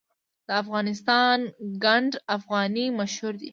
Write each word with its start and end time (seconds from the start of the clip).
د 0.47 0.49
افغانستان 0.63 1.37
ګنډ 1.83 2.11
افغاني 2.35 2.85
مشهور 2.99 3.33
دی 3.41 3.49